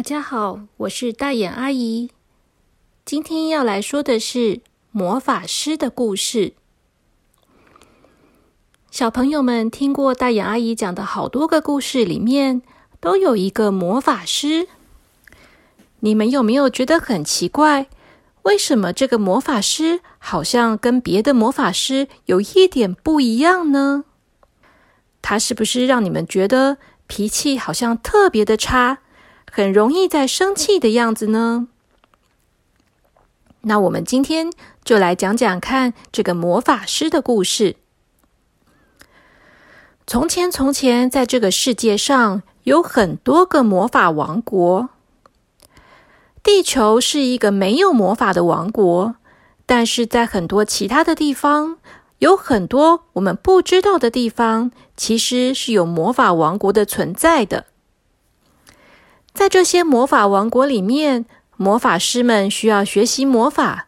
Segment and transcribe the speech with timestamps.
[0.00, 2.08] 大家好，我是大眼阿姨。
[3.04, 6.54] 今天要来说的是魔法师的故事。
[8.90, 12.62] 小朋友们听过大眼阿姨讲的好多个故事，里面
[12.98, 14.68] 都有一个魔法师。
[15.98, 17.88] 你们有没有觉得很奇怪？
[18.44, 24.06] 为什么这个魔法师好像跟别的魔法师有一点不一样呢？
[25.20, 29.00] 他是不是让你们觉得脾气好像特别的差？
[29.50, 31.68] 很容易在生气的样子呢。
[33.62, 34.50] 那我们今天
[34.84, 37.76] 就来讲讲看这个魔法师的故事。
[40.06, 44.88] 从前，从前，在这个世界上有很多个魔法王国。
[46.42, 49.16] 地球是一个没有魔法的王国，
[49.66, 51.76] 但是在很多其他的地方，
[52.18, 57.66] 有很多我们不知道的地方，其实是有魔法王国的存在的。
[59.32, 61.24] 在这些魔法王国里面，
[61.56, 63.86] 魔法师们需要学习魔法。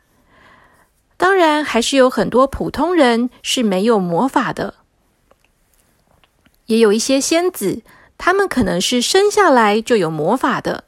[1.16, 4.74] 当然，还是有很多普通人是没有魔法的。
[6.66, 7.82] 也有一些仙子，
[8.16, 10.84] 他们可能是生下来就有魔法的。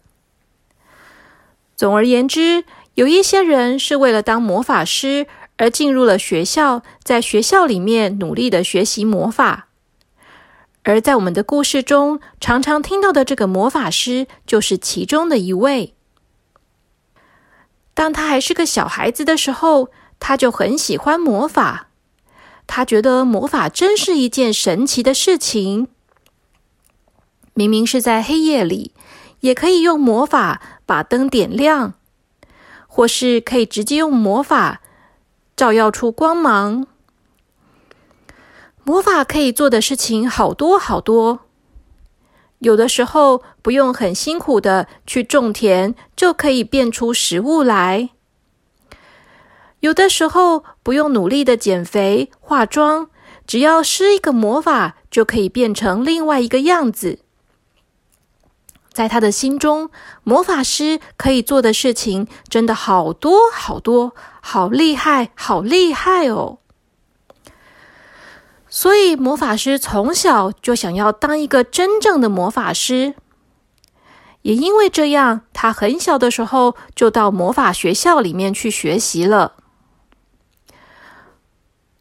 [1.76, 9.68] 总而言之，有一些人是为了当魔法师而进入了学校，在学校里面努力的学习魔法。
[10.84, 15.94] 而在我们的故事中，常常听到的这个魔法师就是其中的一位。
[17.94, 19.88] 当他还是个小孩子的时候，
[20.20, 21.88] 他就很喜欢魔法。
[22.66, 25.88] 他觉得魔法真是一件神奇的事情。
[27.54, 28.92] 明明是在黑夜里，
[29.40, 31.94] 也可以用魔法把灯点亮，
[32.88, 34.80] 或是可以直接用魔法
[35.54, 36.86] 照耀出光芒。
[38.84, 41.40] 魔法可以做的事情好多好多，
[42.58, 48.10] 有的时候不用很辛苦的去种田，就可以变出食物来；
[49.80, 53.08] 有的时候不用努力的减肥、化妆，
[53.46, 57.20] 只要施一个魔法，就可以变成另外一个样子。
[58.92, 59.90] 在他的心中，
[60.22, 66.58] 魔法师可以做的事情真的好多好多，好厉害，好厉害哦！
[68.76, 73.14] 所以，魔法师从小就想要当一个真正的魔法师。
[74.42, 79.52] 也因为这样，他很小的时候就到魔法学校里面去学习了。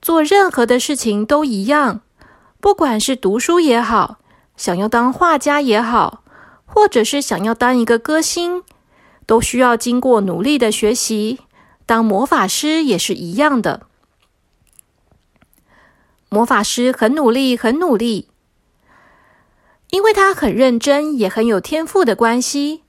[0.02, 2.02] 做任何的事情都一样，
[2.60, 4.18] 不管是读书也好，
[4.58, 6.24] 想要当画家也好，
[6.66, 8.64] 或者是想要当一个歌星，
[9.28, 11.42] 都需要经过努力的学习。
[11.86, 13.82] 当魔法师也是一样的。
[16.34, 18.30] 魔法师很努力，很努力，
[19.92, 22.82] 因为他很认真，也很有天赋的关系，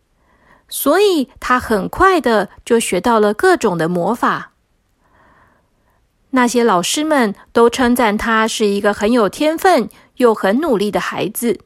[0.66, 4.52] 所以他很快的就学到了各种的魔法。
[6.30, 11.60] 那些老师们都称赞他是一个很有天分又很努力的孩子。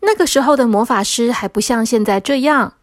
[0.00, 2.76] 那个时候的魔法师还不像现在这样，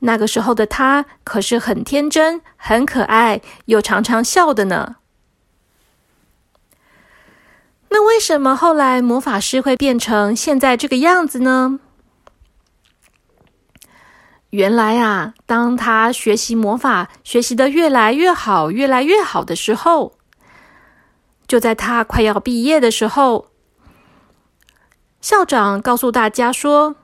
[0.00, 4.96] 那个时候的他可是很天真、很可爱，又常常笑的呢。
[7.94, 11.78] 那为什么后来魔法师会变成现在这个样子呢？
[14.50, 20.14] 原来啊，当他学习魔法学习的越来越好、越来越好的时候，
[21.46, 23.46] 就在他快要毕业的时候，
[25.20, 26.96] 校长告诉大家说：“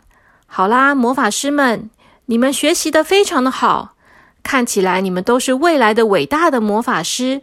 [0.46, 1.88] 好啦，魔法师们，
[2.26, 3.94] 你们学习的非常的好，
[4.42, 7.42] 看起来你们都是未来的伟大的魔法师。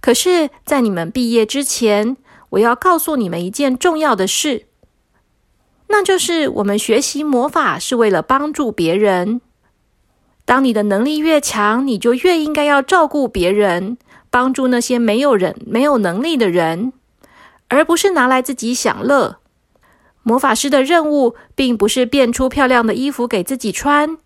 [0.00, 2.16] 可是，在你们毕业之前，
[2.50, 4.66] 我要告诉你们一件重要的事，
[5.88, 9.40] 那就是我们学习魔法是为了帮助别人。
[10.44, 13.98] 当你的能力越强，你就越应该要照顾别人，
[14.30, 16.92] 帮助那些没有人、没有能力的人，
[17.68, 19.38] 而不是拿来自己享乐。
[20.22, 24.18] 魔法师的任务并不是变出漂亮的衣服给自己穿，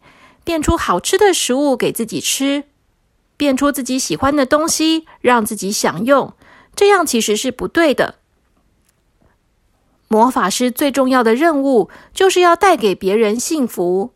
[0.44, 2.64] 变出好吃的食物给自己吃，
[3.36, 6.34] 变出自己喜欢的东西让自己享用。
[6.80, 8.14] 这样其实是不对的。
[10.08, 14.14] 魔法师最重要的任务就是要带给别人幸福。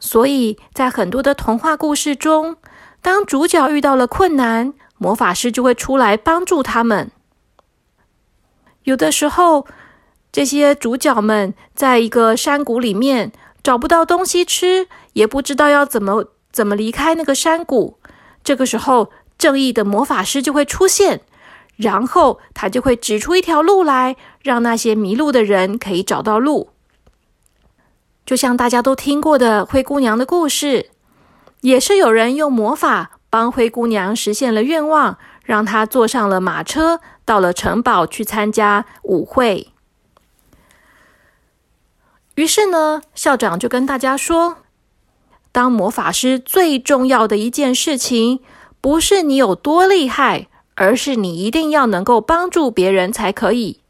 [0.00, 2.56] 所以在很多的童话故事中，
[3.00, 7.12] 当主角遇到了困难，魔法师就会出来帮助他们。
[8.82, 9.68] 有的时候，
[10.32, 13.30] 这些主角们在一个山谷里面
[13.62, 18.00] 找不到东西吃，也不知道要怎么怎么离开那个山谷。
[18.42, 21.22] 这个时候，正义的魔法师就会出现，
[21.76, 26.68] 然后他就会指出一条路来，让那些迷路的人可以找到路。
[28.26, 30.90] 就像大家都听过的灰姑娘的故事，
[31.62, 39.68] 也是有人用魔法帮灰姑娘实现了愿望，让她坐上了马车，到了城堡去参加舞会。
[42.36, 44.58] 于是呢，校长就跟大家说
[45.50, 48.40] ：“当魔法师最重要的一件事情，
[48.80, 53.80] 不是你有多厉害，而是你一定要能够帮助别人才可以。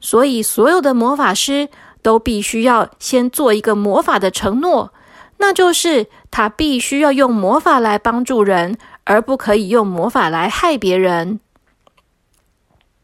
[0.00, 1.68] 所以，所有的魔法师。”
[2.00, 4.94] 都必须要先做一个魔法的承诺，
[5.38, 11.40] 那就是他必须要用魔法来帮助人，而不可以用魔法来害别人。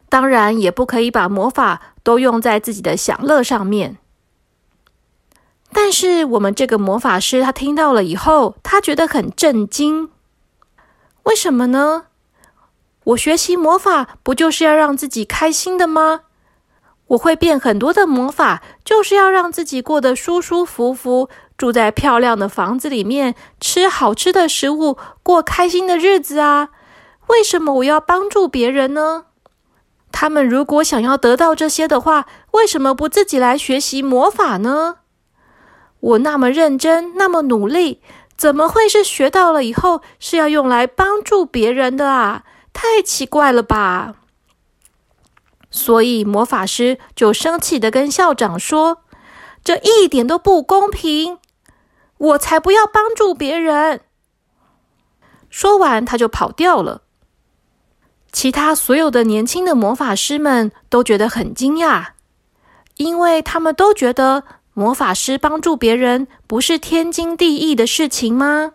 [0.08, 3.98] 当然，也不可以把魔法都用在自己的享乐上面。
[5.72, 10.08] 但是，我们这个魔法师他听到了以后，他觉得很震惊。
[11.24, 12.06] 为什么呢？
[13.04, 16.22] 我学习魔法不就是要让自己开心的吗？
[17.08, 21.28] 我会变很多的魔法，就是要让自己过得舒舒服服，
[21.58, 26.70] 住在漂亮的房子里面，吃好吃的食物，过开心的日子啊！
[27.26, 29.26] 为什么我要帮助别人呢？
[30.10, 34.96] 他们如果想要得到这些的话，为什么不自己来学习魔法呢？
[36.00, 38.00] 我那么认真，那么努力，
[38.36, 42.44] 怎么会是学到了以后是要用来帮助别人的啊？
[42.72, 44.16] 太奇怪了吧！
[45.70, 49.02] 所以魔法师就生气的跟校长说
[49.64, 51.38] ：“这一点都不公平！
[52.18, 54.00] 我才不要帮助别人。”
[55.48, 57.02] 说完，他就跑掉了。
[58.32, 62.08] 其他所有的年轻的魔法师们都觉得很惊讶，
[62.96, 64.42] 因为他们都觉得
[64.74, 68.72] 魔法师帮助别人不是天经地义的事情吗？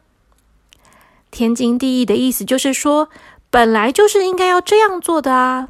[1.29, 3.09] 天经地义的意思就是说，
[3.49, 5.69] 本来就是应该要这样做的啊。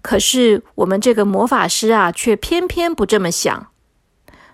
[0.00, 3.66] 可是我们这个魔法师啊，却偏偏不这么想。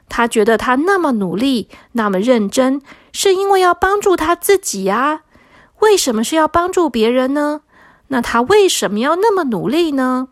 [0.09, 2.81] 他觉得他那么努力，那么认真，
[3.13, 5.23] 是因为要帮助他自己呀。
[5.81, 7.61] 为什么是要帮助别人呢？
[8.09, 10.29] 那他为什么要那么努力呢？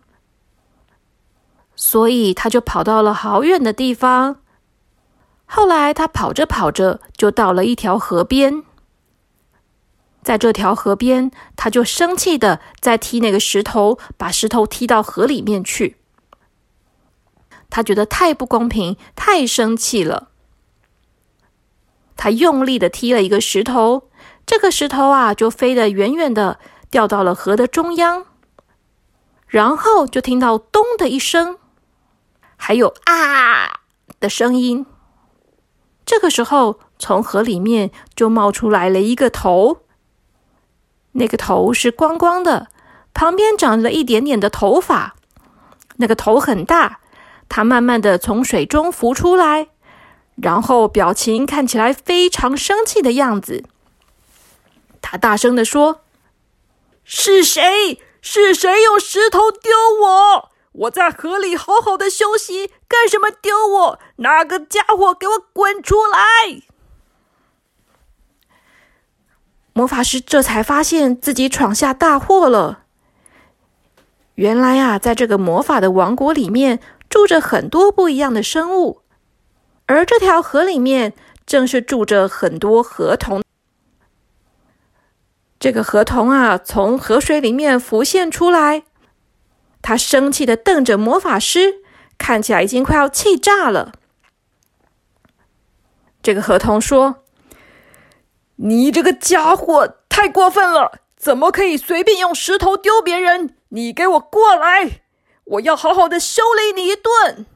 [1.85, 4.37] 所以他就跑到了好远的地方。
[5.47, 8.63] 后来他跑着跑着，就到了一条河边。
[10.23, 15.97] 在这条河边，他就生气的在踢那个石头，把石头踢到河里面去。
[17.69, 20.29] 他觉得太不公平，太生气了。
[22.17, 24.09] 他用力的踢了一个石头，
[24.47, 28.27] 这个石头啊，就飞得远远的，掉到了河的中央。
[29.49, 31.59] 然后就听到“咚”的一声，
[32.65, 33.81] 还有“啊”
[34.21, 34.87] 的声音。
[36.07, 39.79] 这个时候，从河里面就冒出来了一个头。
[41.15, 42.69] 那个头是光光的，
[43.13, 45.17] 旁边长了一点点的头发。
[45.97, 47.01] 那个头很大，
[47.49, 49.67] 它慢慢的从水中浮出来，
[50.37, 53.65] 然后表情看起来非常生气的样子。
[55.01, 56.03] 他大声的说
[57.03, 58.01] ：“是谁？
[58.21, 60.52] 是谁用石头丢我？
[60.73, 63.99] 我在河里好好的休息，干什么丢我？
[64.17, 66.63] 哪个家伙给我滚出来！”
[69.75, 72.81] 魔法师这才发现自己闯下大祸了。
[74.35, 79.03] 原来啊，在这个魔法的王国里面，住着很多不一样的生物，
[79.87, 81.13] 而这条河里面
[81.47, 83.43] 正是住着很多河童。
[85.61, 88.85] 这个河童啊，从河水里面浮现出来，
[89.83, 91.83] 他生气的瞪着魔法师，
[92.17, 93.93] 看起来已经快要气炸了。
[96.23, 97.19] 这个河童说。
[98.57, 101.01] 你这个家伙太过分了！
[101.17, 103.57] 怎么可以随便用石头丢别人？
[103.71, 105.01] 你给我过来！
[105.45, 107.47] 我要好好的修理你一顿。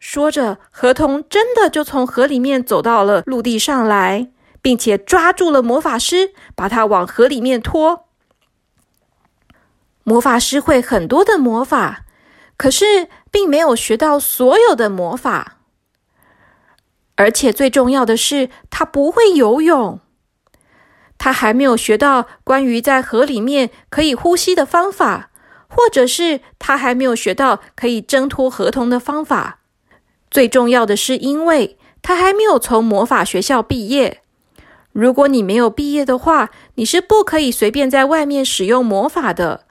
[0.00, 8.05] 说着，河童真的就从河里面走到了陆地上来，并且抓住了魔法师，把他往河里面拖。
[10.08, 12.04] 魔法师会很多的魔法，
[12.56, 15.56] 可是并没有学到所有的魔法。
[17.16, 19.98] 而且最重要的是，他不会游泳，
[21.18, 25.30] 他还没有学到关于在河里面可以呼吸的方法，
[25.68, 29.58] 或者是他还没有学到可以挣脱河童的方法。
[30.30, 34.22] 最重要的是，因为他还没有从魔法学校毕业。
[34.92, 39.65] 如果你没有毕业的话，你是不可以随便在外面使用魔法的。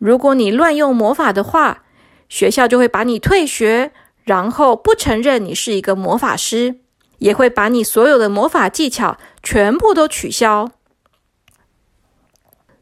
[0.00, 1.84] 如果你乱用魔法的话，
[2.28, 3.92] 学校就会把你退学。
[4.24, 6.76] 然后不承认你是一个魔法师，
[7.18, 10.70] 也会把你所有的魔法技巧全部都取消。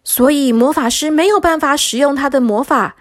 [0.05, 2.97] 所以魔法师没有办法使用他的魔法，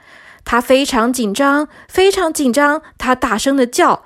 [0.45, 4.05] 他非常紧张，非常紧张，他大声的叫：“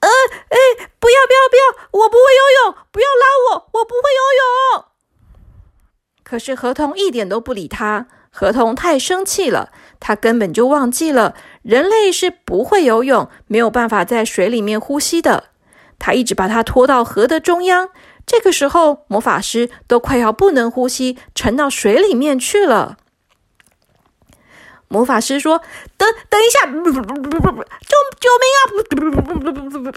[0.00, 1.88] 呃，哎，不要，不要，不要！
[1.90, 4.84] 我不会游泳，不要拉我，我不会游泳。”
[6.24, 8.06] 可是河童一点都不理他。
[8.38, 15.44] 河童太生气了，他根本就忘记了人类是不会游泳，没有办法在水里面呼吸的。
[15.98, 17.88] 他一直把他拖到河的中央。
[18.26, 22.98] 这个时候，魔法师都快要不能呼吸，沉到水里面去了。
[24.88, 25.62] 魔法师说
[25.96, 27.02] ：“等等一下，救救命
[29.80, 29.88] 啊！”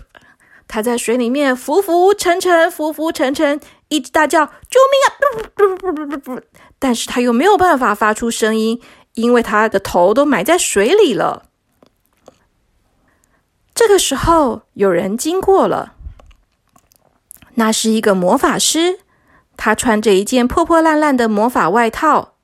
[0.71, 6.41] 他在水里面浮浮沉沉，浮浮沉沉，一直大叫：“救命啊！”
[6.77, 8.79] 但是他又没有办法发出声音，
[9.15, 11.47] 因为他的头都埋在水里了。
[13.73, 15.95] 这个时候，有人经过了。
[17.55, 18.99] 那是一个魔法师，
[19.57, 22.35] 他穿着一件破破烂烂的魔法外套，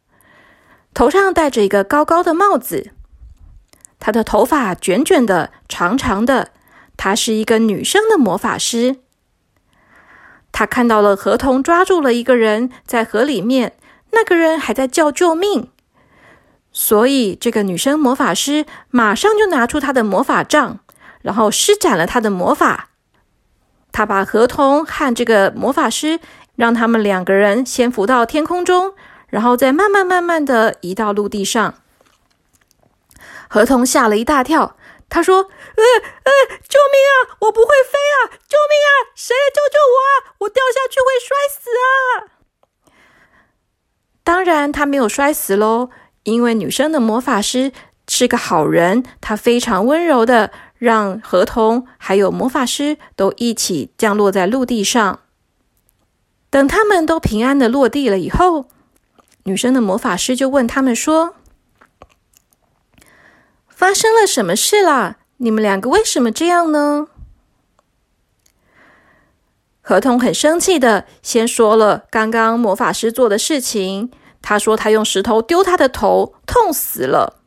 [0.95, 2.91] 头上戴着一个高高的帽子，
[3.99, 6.53] 他的头发卷卷的、长长的。
[6.97, 8.97] 他是一个女生的魔法师。
[10.51, 13.73] 他看到了河童抓住了一个人在河里面，
[14.11, 15.69] 那个人还在叫救命，
[16.71, 20.79] 所以这个女生魔法师马上就拿出她的魔法杖，
[21.21, 22.89] 然后施展了她的魔法。
[23.91, 26.19] 他把河童和这个魔法师，
[26.55, 28.93] 让他们两个人先浮到天空中，
[29.29, 31.75] 然后再慢慢慢慢的移到陆地上。
[33.49, 34.75] 河童吓了一大跳，
[35.07, 35.83] 他说：“呃
[36.23, 36.31] 呃，
[36.67, 37.37] 救命啊！
[37.41, 38.31] 我不会飞啊！
[38.47, 38.89] 救命啊！
[39.15, 40.35] 谁来救救我啊！
[40.39, 41.89] 我掉下去会摔死啊！”
[44.23, 45.89] 当然，他没有摔死喽，
[46.23, 47.71] 因为女生的魔法师
[48.07, 50.51] 是个好人，他非常温柔的。
[50.77, 55.21] 让河童还有魔法师都一起降落在陆地上。
[56.49, 58.65] 等他们都平安的落地了以后，
[59.43, 61.37] 女生的魔法师就问他们说
[63.69, 65.17] ：“发生了什么事啦？
[65.37, 67.07] 你们两个为什么这样呢？”
[69.81, 74.11] 河童很生气的先说了刚刚魔法师做的事情。
[74.41, 77.41] 他说他用石头丢他的头，痛死了。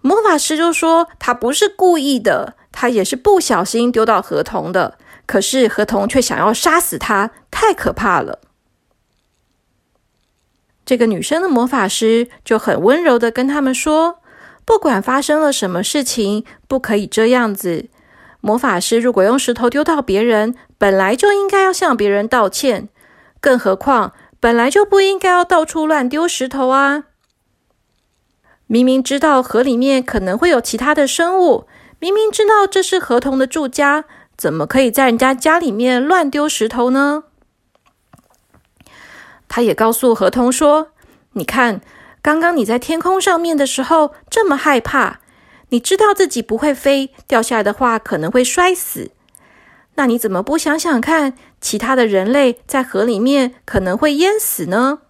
[0.00, 4.98] 魔法师就说：“他不是故意的，他也是不小心丢到河童的。
[5.24, 8.40] 可是河童却想要杀死他，太可怕了。”
[10.84, 14.18] 这个女生的魔法师就很温柔的跟他们说
[14.66, 17.88] ：“不管发生了什么事情，不可以这样子。
[18.40, 22.88] 魔法师如果用石头丢到别人，本来就应该要向别人道歉。
[23.40, 27.04] 更何况，本来就不应该要到处乱丢石头啊。”
[28.68, 31.68] 明明知道河里面可能会有其他的生物，
[32.00, 34.04] 明明知道这是河童的住家，
[34.36, 37.22] 怎么可以在人家家里面乱丢石头呢？
[39.46, 40.88] 他也告诉河童说
[41.34, 41.80] ：“你看，
[42.26, 45.20] 刚刚你在天空上面的时候这么害怕，
[45.68, 49.12] 你知道自己不会飞，掉下来的话可能会摔死。
[49.94, 55.02] 那你怎么不想想看，其他的人类在河里面可能会淹死呢？”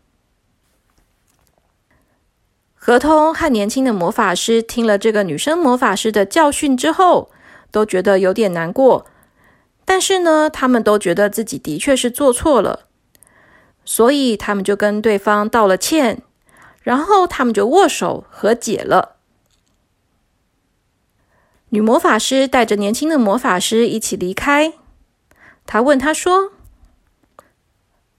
[2.76, 7.30] 河童和年轻的魔法师听了这个女生魔法师的教训之后，
[7.70, 9.06] 都觉得有点难过。
[9.86, 12.80] 但是呢，他们都觉得自己的确是做错了，
[13.86, 16.22] 所以他们就跟对方道了歉，
[16.86, 19.16] 然后他们就握手和解了。
[21.70, 24.74] 女魔法师带着年轻的魔法师一起离开。
[25.66, 26.52] 他问他说：“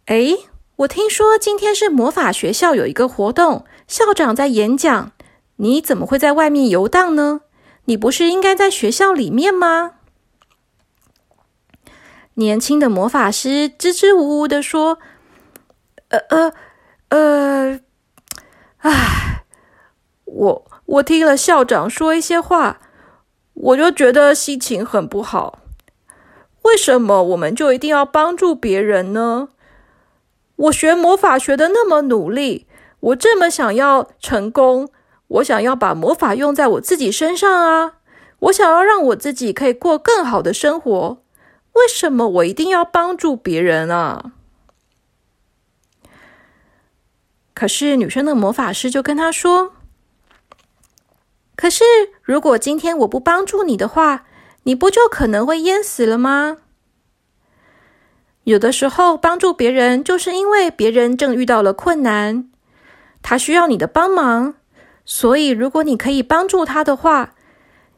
[0.08, 0.34] 哎，
[0.76, 5.14] 我听说今天是魔法学校有一个活动。”校长在演讲，
[5.56, 7.44] 你怎么会在外面游荡呢？
[7.86, 9.94] 你不是应该在学校里面吗？
[12.34, 15.00] 年轻的魔法师支支吾吾的说
[16.10, 16.54] ：“呃呃
[17.08, 17.80] 呃，
[18.90, 19.44] 唉，
[20.24, 22.80] 我我听了校长说一些话，
[23.54, 25.60] 我就觉得心情很不好。
[26.62, 29.50] 为什么我们就一定要帮助别人呢？
[30.56, 32.66] 我学魔法学的那么努力。”
[33.00, 34.90] 我这么想要成功，
[35.28, 37.94] 我想要把魔法用在我自己身上啊！
[38.40, 41.22] 我想要让我自己可以过更好的生活。
[41.74, 44.32] 为什么我一定要帮助别人啊？
[47.58, 49.74] 可是女生的魔法师就跟他说
[51.58, 51.84] ：“可是
[52.22, 54.26] 如果今天我不帮助你的话，
[54.62, 56.58] 你不就可能会淹死了吗？
[58.44, 62.48] 有的时候帮助别人，就是因为别人正遇到了困难。”
[63.24, 64.54] 他需要你的帮忙，
[65.04, 67.34] 所以如果你可以帮助他的话，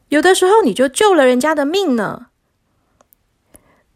[0.08, 2.28] 有的时候你就救了人家的命呢。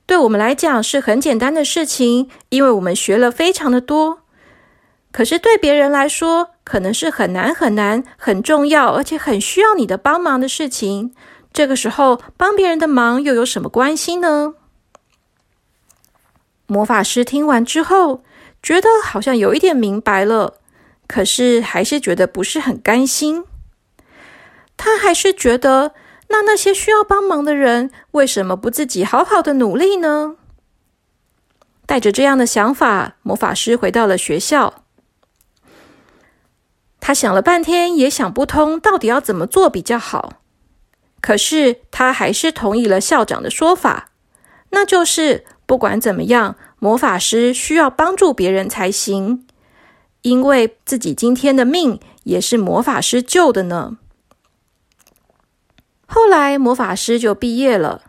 [0.04, 4.23] 对我们来讲是很简单的事情，因为我们学了非常的多。
[5.14, 11.14] 可是对别人来说，可能是很难很难、很重要，而且很需要你的帮忙的事情。
[11.52, 14.54] 这个时候帮别人的忙又有什么关系呢？
[16.66, 18.24] 魔法师听完之后，
[18.60, 20.54] 觉得好像有一点明白了，
[21.06, 23.44] 可是还是觉得不是很甘心。
[24.76, 25.92] 他还是觉得，
[26.30, 30.34] 那那些需要帮忙的人，为什么不自己好好的努力呢？
[31.86, 34.82] 带着这样的想法，魔法师回到了学校。
[37.06, 40.40] 他想了半天，也想不通到底要怎么做比较好。
[41.20, 44.08] 可是他还是同意了校长的说法，
[44.70, 49.46] 那就是不管怎么样，魔法师需要帮助别人才行，
[50.22, 53.98] 因为自己今天的命也是魔法师救的呢。
[56.06, 58.04] 后来魔法师就毕业了，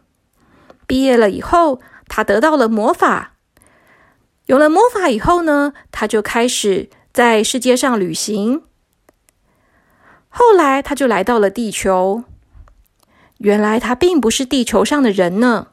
[0.87, 3.33] 毕业了以后，他得到了魔法，
[4.45, 8.61] 有了魔法以后呢，他就开始在世界上旅行。
[10.37, 12.25] 后来他就来到了地球。
[13.37, 15.67] 原来他并不是地球上的人呢。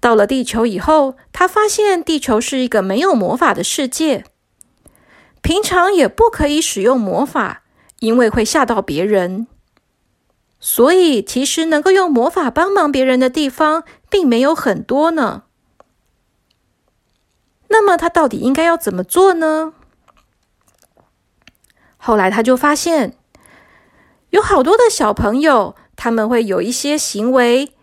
[0.00, 4.24] 到了地球以后，他发现地球是一个没有魔法的世界，
[5.42, 7.62] 平常也不可以使用魔法，
[7.98, 9.46] 因为会吓到别人。
[10.58, 15.42] 所以，其实能够用魔法帮忙别人的地方，并没有很多呢。
[17.68, 19.74] 那么，他到底应该要怎么做呢？
[22.00, 23.14] 后来，他就发现
[24.30, 25.76] 有好多的小朋友。
[26.02, 27.74] 他们会有一些行为，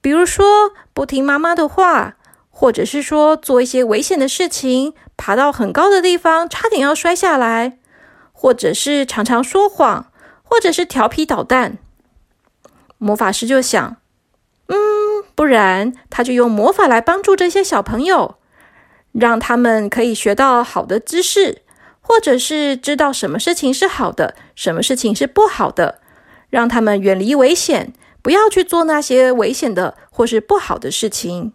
[0.00, 2.16] 比如说不听妈妈的话，
[2.50, 7.78] 或者是说做一些危险的事情，爬到很高的地方，差点要摔下来，
[8.32, 10.10] 或者是常常说谎，
[10.42, 11.78] 或者是调皮捣蛋。
[12.98, 13.98] 魔法师就想，
[14.66, 14.76] 嗯，
[15.36, 18.34] 不然他就用魔法来帮助这些小朋友，
[19.12, 21.62] 让他们可以学到好的知识，
[22.10, 26.00] 或者是知道什么事情是好的，什么事情是不好的。
[26.48, 31.52] 让他们远离危险，不要去做那些危险的或是不好的事情。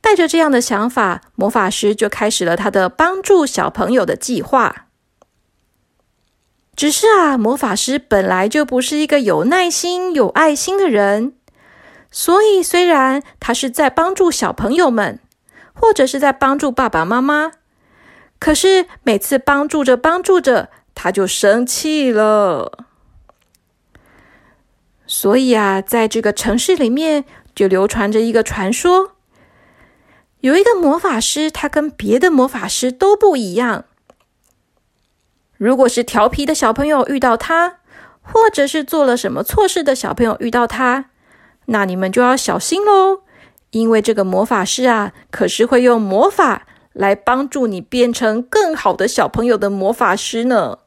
[0.00, 4.86] 带着这样的想法，魔法师就开始了他的帮助小朋友的计划。
[6.76, 11.34] 只是啊，魔法师本来就不是一个有耐心、有爱心的人，
[12.12, 15.18] 所以虽然他是在帮助小朋友们，
[15.74, 17.50] 或者是在帮助爸爸妈妈，
[18.38, 22.84] 可是每次帮助着帮助着，他就生气了。
[25.06, 27.24] 所以啊，在这个城市里面，
[27.54, 29.12] 就流传着一个传说：
[30.40, 33.86] 有一个魔法师，他跟别的魔法师都不一样。
[35.56, 37.78] 如果是调皮的小朋友遇到他，
[38.22, 41.06] 或者是做了什么错事的小朋友遇到他，
[41.66, 43.22] 那你们就要小心喽，
[43.70, 46.66] 因为这个魔法师啊，可是会用魔法
[46.98, 50.80] 来帮助你变成更好的小朋友的魔法师呢。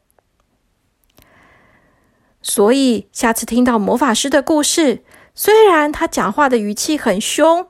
[2.42, 7.66] 所以，下次听到魔法师的故事，虽然他讲话的语气很凶，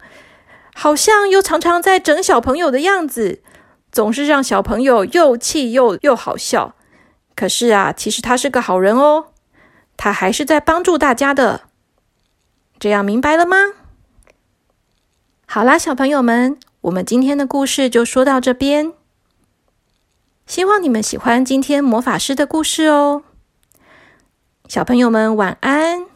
[0.74, 3.44] 好像又常常在整小朋友的样子，
[3.92, 6.74] 总是让小朋友又气又又好笑。
[7.36, 9.28] 可是啊，其实他是个好人哦，
[9.96, 11.62] 他还是在帮助大家的。
[12.80, 13.58] 这样明白了吗？
[15.46, 18.94] 好啦，小朋友们，我们今天的故事就说到这边。
[20.48, 23.24] 希望你们喜欢今天魔法师的故事哦。
[24.68, 26.11] 小朋友们晚安。